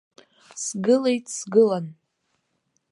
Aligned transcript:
Сгылеит, 0.63 1.25
сгылан. 1.37 1.85